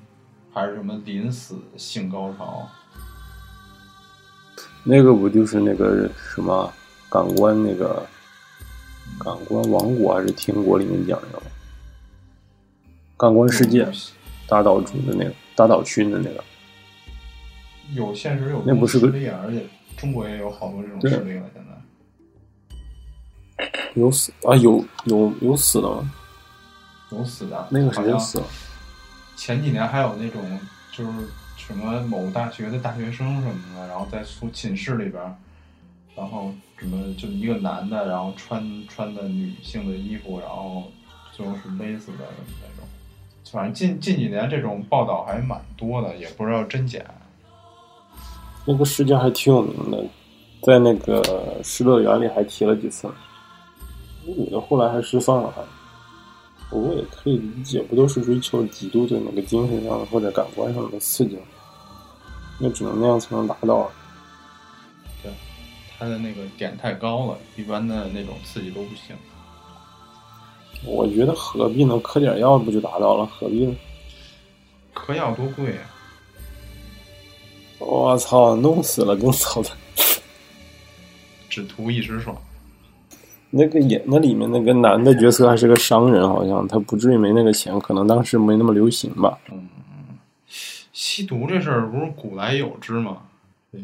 [0.53, 2.67] 还是什么临死性高潮。
[4.83, 6.71] 那个不就是那个什么
[7.09, 8.05] 感官那个
[9.19, 11.43] 感官王国还是天国里面讲的吗？
[13.17, 13.87] 感官世界
[14.47, 16.43] 大岛主的那个大岛君的那个，
[17.93, 19.65] 有现实有那不是个实力啊，而且
[19.95, 21.43] 中国也有好多这种对实力了。
[21.53, 21.71] 现在
[23.95, 26.11] 有死啊有有有死的吗？
[27.11, 28.45] 有死的，那个好像谁死了？
[29.35, 30.59] 前几年还有那种
[30.91, 31.11] 就是
[31.55, 35.23] 什么某大学的大学生什么的，然后在宿寝室里边
[36.15, 40.91] 然后什么就一个男的，然后穿穿的女性的衣服，然后
[41.31, 42.17] 最后是勒死的
[42.61, 42.87] 那种。
[43.51, 46.99] 反正近近几年这种报道还蛮多的，也不知道真假。
[48.67, 50.03] 那个事件还挺有名的，
[50.61, 51.21] 在那个
[51.63, 53.09] 《失乐园》里还提了几次。
[54.25, 55.63] 那女的后来还释放了，还。
[56.69, 61.43] 不过也可以理解，不都是追求极度的那个精神上或者感官上的刺激吗？
[62.59, 63.89] 那只能那样才能达到。
[65.23, 65.31] 对，
[65.97, 69.15] 他的那个点太高了，一般的那种刺激都不行。
[70.83, 71.97] 我觉得何必呢？
[71.99, 73.25] 嗑点药不就达到了？
[73.25, 73.73] 何必呢？
[74.93, 75.87] 嗑药多贵啊！
[77.79, 79.71] 我操，弄死了更操蛋！
[81.49, 82.35] 只图一时爽。
[83.49, 89.39] 那个演那里面那个男的角色还是个商人，好像他不至于没那个钱，可能当时没那么流行吧。
[89.51, 89.67] 嗯，
[90.91, 93.21] 吸毒这事儿不是古来有之吗？
[93.71, 93.81] 对，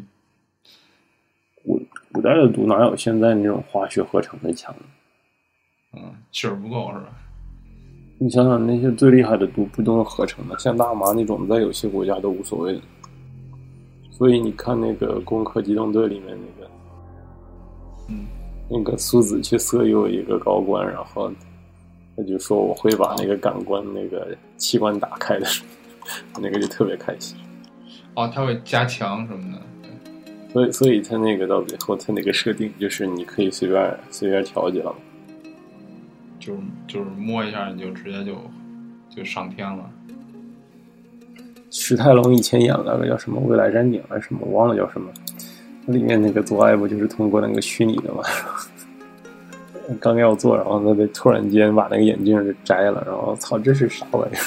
[1.63, 1.81] 古
[2.11, 4.75] 古代的毒哪有现在那种化学合成的强？
[5.93, 7.09] 嗯，劲儿不够是吧？
[8.17, 10.59] 你想想那些最厉害的毒不都是合成的？
[10.59, 12.81] 像大麻那种，在有些国家都无所谓的。
[14.13, 16.71] 所以你看那个《攻壳机动队》里面那个，
[18.09, 18.25] 嗯。
[18.69, 21.29] 那个苏子去色诱一个高官，然后
[22.15, 25.45] 他就说我会把那个感官那个器官打开的，
[26.39, 27.37] 那个就特别开心。
[28.15, 29.61] 哦，他会加强什么的。
[30.53, 34.95] 所以，所以他那个到最后，他那个设定就是你可以随便随便调节了，
[36.39, 38.37] 就是就是摸一下你就直接就
[39.09, 39.89] 就上天了。
[41.75, 45.11] 史泰龙以前演了个叫什么《未来山顶》还是什么，忘了叫什么。
[45.87, 48.21] 里面那个做爱不就是通过那个虚拟的吗？
[49.99, 54.39] 刚要做，然后他就突然间把那个眼镜给摘了，然后操，这是啥玩意儿？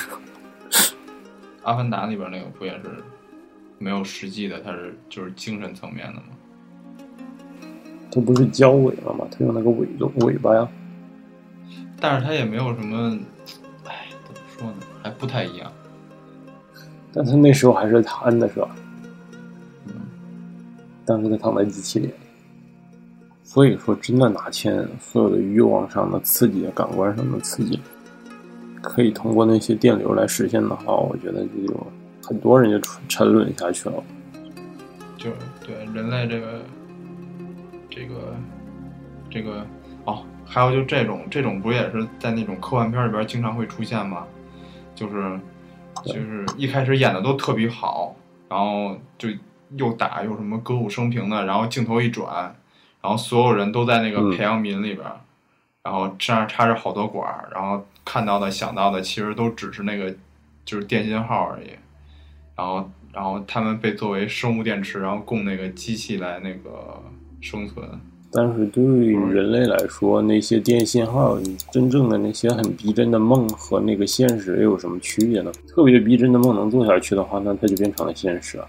[1.64, 2.82] 阿凡达里边那个不也是
[3.78, 6.28] 没有实际的，它是就是精神层面的吗？
[8.08, 9.26] 它不是交尾了吗？
[9.32, 9.84] 它用那个尾
[10.24, 10.66] 尾巴呀。
[12.00, 13.18] 但是它也没有什么，
[13.84, 14.76] 哎，怎么说呢？
[15.02, 15.72] 还不太一样。
[17.16, 18.68] 但他那时候还是瘫的，是吧？
[19.86, 19.94] 嗯
[21.06, 22.12] 当时他躺在机器里，
[23.42, 27.80] 所以说真的哪天所有的欲望上的刺激、感官上的刺激，
[28.82, 31.86] 可以通过那些电流来实现的话，我觉得这就
[32.22, 34.04] 很多人就沉沉沦下去了。
[35.16, 35.30] 就
[35.64, 36.60] 对人类这个
[37.88, 38.34] 这个
[39.30, 39.66] 这个
[40.04, 44.26] 哦，还有就这种这种不也是在那种科幻片里边经常会出现吗？
[44.94, 45.38] 就是
[46.04, 48.14] 就是一开始演的都特别好，
[48.48, 49.28] 然后就。
[49.76, 52.54] 又打又什么歌舞升平的，然后镜头一转，
[53.02, 55.04] 然后所有人都在那个培养皿里边，
[55.82, 60.14] 然后身上插着好多管儿，然后看到的想到的其实都只是那个
[60.64, 61.70] 就是电信号而已，
[62.54, 67.02] 然后然后他们被作为生物电池，然后供那个机器来那个
[67.40, 67.84] 生存。
[68.30, 71.38] 但是对于人类来说，那些电信号，
[71.70, 75.50] 真正的那些很逼真的梦和那个现实又有什么区别呢？
[75.68, 78.66] 特别逼真的梦能做下去的话，那它就变成了现实了。